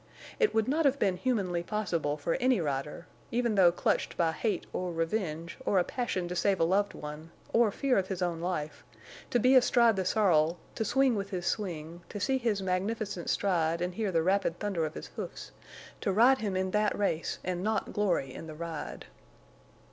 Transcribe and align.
It 0.39 0.51
would 0.55 0.67
not 0.67 0.85
have 0.85 0.97
been 0.97 1.15
humanly 1.15 1.61
possible 1.61 2.17
for 2.17 2.33
any 2.39 2.59
rider, 2.59 3.05
even 3.29 3.53
though 3.53 3.71
clutched 3.71 4.17
by 4.17 4.31
hate 4.31 4.65
or 4.73 4.91
revenge 4.91 5.59
or 5.63 5.77
a 5.77 5.83
passion 5.83 6.27
to 6.29 6.35
save 6.35 6.59
a 6.59 6.63
loved 6.63 6.95
one 6.95 7.29
or 7.53 7.69
fear 7.71 7.99
of 7.99 8.07
his 8.07 8.19
own 8.19 8.39
life, 8.39 8.83
to 9.29 9.37
be 9.37 9.53
astride 9.55 9.95
the 9.95 10.03
sorrel 10.03 10.57
to 10.73 10.83
swing 10.83 11.15
with 11.15 11.29
his 11.29 11.45
swing, 11.45 12.01
to 12.09 12.19
see 12.19 12.39
his 12.39 12.63
magnificent 12.63 13.29
stride 13.29 13.79
and 13.79 13.93
hear 13.93 14.11
the 14.11 14.23
rapid 14.23 14.57
thunder 14.57 14.87
of 14.87 14.95
his 14.95 15.05
hoofs, 15.09 15.51
to 16.01 16.11
ride 16.11 16.39
him 16.39 16.57
in 16.57 16.71
that 16.71 16.97
race 16.97 17.37
and 17.43 17.61
not 17.61 17.93
glory 17.93 18.33
in 18.33 18.47
the 18.47 18.55
ride. 18.55 19.05